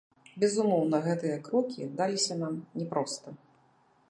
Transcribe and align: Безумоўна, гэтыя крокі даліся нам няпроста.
Безумоўна, 0.43 1.01
гэтыя 1.07 1.37
крокі 1.49 1.91
даліся 2.01 2.41
нам 2.43 2.53
няпроста. 2.81 3.29